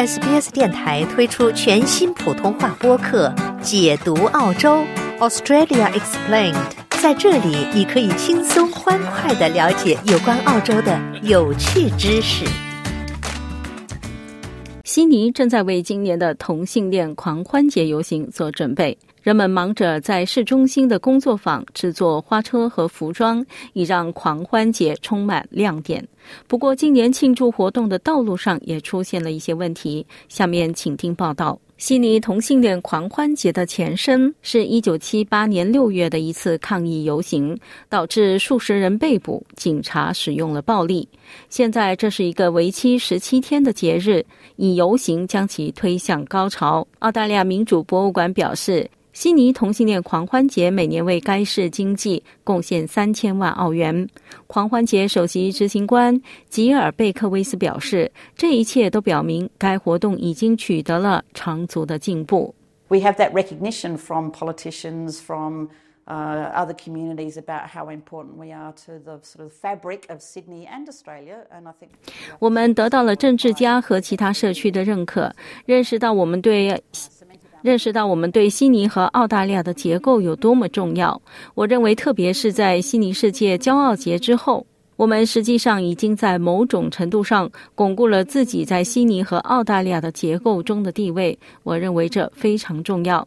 [0.00, 3.28] SBS 电台推出全新普通话播客
[3.60, 4.82] 《解读澳洲
[5.18, 6.54] Australia Explained》。
[7.02, 12.46] 在这里，你可以轻松欢快的了解有关澳洲的有趣知识。
[14.84, 18.96] 悉尼正在为今年的同性恋狂欢节游行做准备。
[19.22, 23.44] 人们忙着在市中心的工作坊制作花车和服装，
[23.74, 26.06] 以让狂欢节充满亮点。
[26.46, 30.06] 不过，今年庆祝活动的道路上也出现了一些问题。
[30.28, 37.58] 下面请听报道：悉尼同性恋狂欢节的前身是一九七八年六月的一次抗议游行，
[37.90, 41.06] 导致数十人被捕，警察使用了暴力。
[41.50, 44.24] 现在这是一个为期十七天的节日，
[44.56, 46.86] 以游行将其推向高潮。
[47.00, 48.88] 澳大利亚民主博物馆表示。
[49.12, 54.08] 悉尼同性恋狂欢节每年为该市经济贡献三千万澳元。
[54.46, 56.18] 狂欢节首席执行官
[56.48, 62.54] 吉尔贝克威斯表示：“这一切都表明该活动已经取得了长足的进步。”
[62.88, 65.68] We have that recognition from politicians, from
[66.06, 70.88] other communities about how important we are to the sort of fabric of Sydney and
[70.88, 71.46] Australia.
[71.52, 71.90] And I think
[72.38, 75.32] 我们得到了政治家和其他社区的认可，
[75.66, 76.82] 认识到我们对。
[77.62, 81.20] 认识到我们对悉尼和澳大利亚的结构有多么重要。
[81.54, 84.66] 我认为，特别是在悉尼世界骄傲节之后，
[84.96, 91.38] 我们实际上已经在某种程度上巩固了自己在悉尼和澳大利亚的结构中的地位。
[91.62, 93.26] 我认为这非常重要。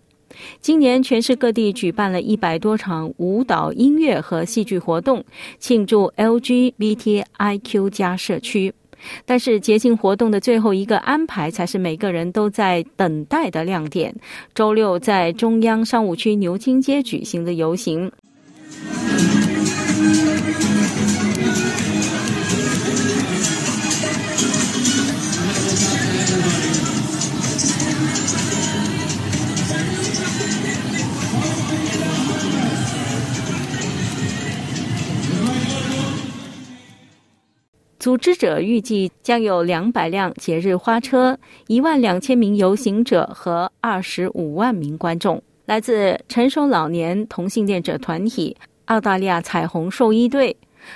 [0.59, 5.23] 今年，全市各地举办了一百多场舞蹈、音乐和戏剧活动，
[5.59, 8.73] 庆祝 LGBTIQ 加社区。
[9.25, 14.13] 但是节庆活动的最后一个安排才是每个人都在等待的亮点。
[14.53, 18.11] 周六在中央商务区牛津街举行的游行。
[38.03, 45.41] 组织者预计将有两百辆节日花车、一万两千名游行者和二十五万名观众。
[45.65, 48.53] 来自成熟老年同性恋者团体、
[48.87, 50.53] 澳大利亚彩虹兽医队、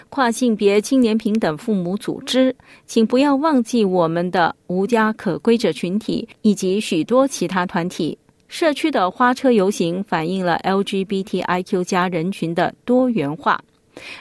[0.09, 2.53] 跨性别青年平等父母组织，
[2.85, 8.17] 请不要忘记我们的无家可归者群体以及许多其他团体。
[8.49, 13.57] 社区的花车游行反映了 LGBTIQ 加人群的多元化。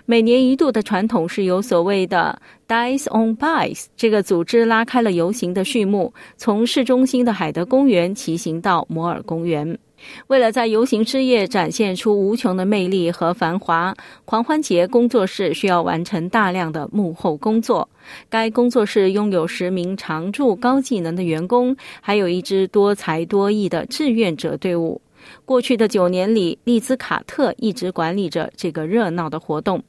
[0.04, 9.78] 每年一度的传统是由所谓的 Dice on Bikes 这个组织拉开了游行的序幕，从市中心的海德公园骑行到摩尔公园。
[10.26, 17.88] 为了在游行之夜展现出无穷的魅力和繁华，狂欢节工作室需要完成大量的幕后工作。
[18.28, 25.00] 该工作室拥有十名常驻高技能的员工，还有一支多才多艺的志愿者队伍。
[25.44, 29.82] 过去的九年里，利兹·卡特一直管理着这个热闹的活动。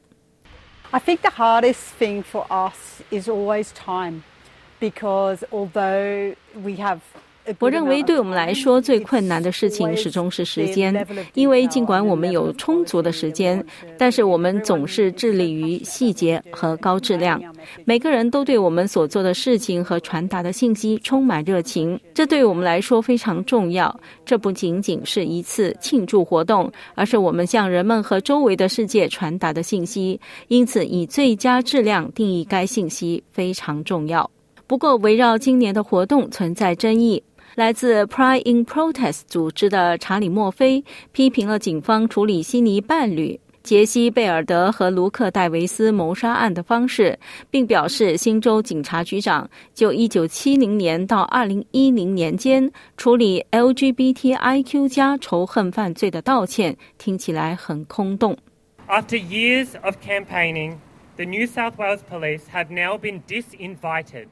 [0.91, 4.21] I think the hardest thing for us is always time,
[4.79, 6.99] because although we have
[7.59, 13.63] 我认为，对我们来说最困难的事情始终是时间，因为尽管我们有充足的时间，
[13.97, 17.41] 但是我们总是致力于细节和高质量。
[17.85, 23.97] 每个人都对我们所做的事情和传达的信息充满热情，这对我们来说非常重要。
[24.25, 30.19] 这不仅仅是一次庆祝活动，而是我们向人们和周围的世界传达的信息。
[30.47, 34.29] 因此，以最佳质量定义该信息非常重要。
[34.66, 37.24] 不过，围绕今年的活动存在争议。
[37.56, 47.19] 来自 Pride in Protest 组织的查理·墨菲批评了警方处理悉尼伴侣杰西·贝尔德和卢克·戴维斯谋杀案的方式，
[47.50, 58.38] 并表示新州警察局长就1970年到2010年间处理 LGBTIQ 加仇恨犯罪的道歉听起来很空洞。
[58.88, 60.75] After years of campaigning,
[61.18, 64.28] the New South Wales Police have now been disinvited.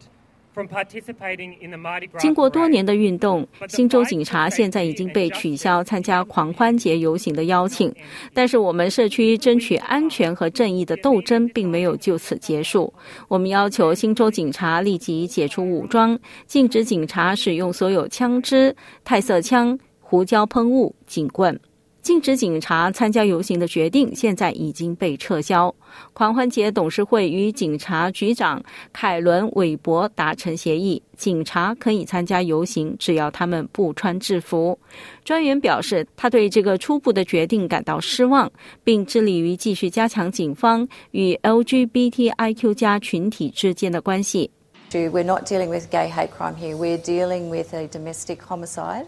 [2.17, 7.93] 经过多年的运动，新州警察现在已经被取消参加狂欢节游行的邀请。
[8.33, 12.93] 但是，我们社区争取安全和正义的斗争并没有就此结束。
[13.27, 21.59] 我们要求新州警察立即解除武装，禁止警察使用所有枪支、泰瑟枪、胡椒喷雾、警棍。
[22.05, 25.73] 禁止警察参加游行的决定现在已经被撤销。
[26.13, 28.61] 狂欢节董事会与警察局长
[28.93, 34.77] 凯伦·韦伯达成协议，警察可以参加游行，只要他们不穿制服。
[35.23, 38.51] 专员表示，他对这个初步的决定感到失望，
[38.83, 44.51] 并致力于继续加强警方与 LGBTIQ 加群体之间的关系。
[44.91, 46.77] We're not dealing with gay hate crime here.
[46.77, 49.07] We're dealing with a domestic homicide.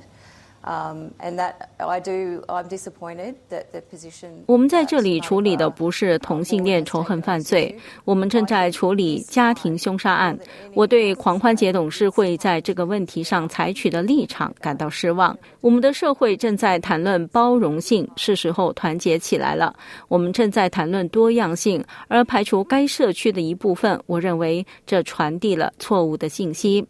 [4.48, 7.74] 我们在这里处理的不是同性恋仇恨犯罪，
[8.04, 10.38] 我们正在处理家庭凶杀案。
[10.74, 15.38] 我对狂欢节董事会在这个问题上采取的立场感到失望。
[15.62, 19.74] 我们的社会正在谈论包容性，是时候团结起来了。
[20.10, 26.86] 我们正在谈论多样性，而排除该社区的一部分，我认为这传递了错误的信息。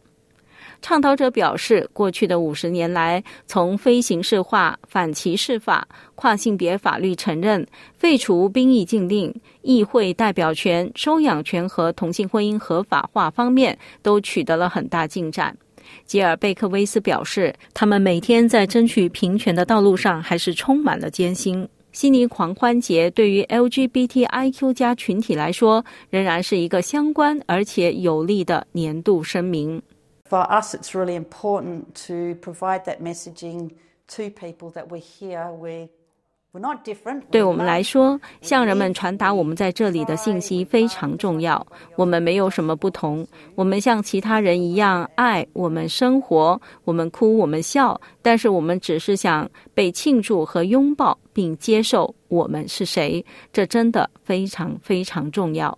[0.82, 7.66] 倡导者表示，过去的五十年来，从非刑事化、反歧视法、跨性别法律承认、
[7.96, 15.56] 废除兵役禁令、议会代表权、收养权和同性婚姻合法化方面，都取得了很大进展。
[16.06, 21.68] 吉尔贝克威斯表示，他们每天在争取平权的道路上还是充满了艰辛。
[21.94, 29.82] 悉尼狂欢节对于 LGBTIQ 加群体来说，仍然是一个相关而且有力的年度声明。
[30.30, 33.72] For us, it's really important to provide that messaging
[34.16, 35.52] to people that we're here.
[35.52, 35.90] We're
[37.30, 41.64] 对我们来说，向人们传达我们在这里的信息非常重要。
[41.96, 53.24] 我们没有什么不同，我们像其他人一样爱我们生活，我们哭，我们笑，但是我们只是想被庆祝和拥抱，并接受我们是谁。
[53.54, 55.78] 这真的非常非常重要。